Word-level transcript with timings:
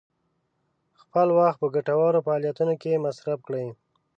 خپل 1.01 1.27
وخت 1.37 1.57
په 1.61 1.67
ګټورو 1.75 2.23
فعالیتونو 2.25 2.73
کې 2.81 3.01
مصرف 3.05 3.39
کړئ. 3.47 3.67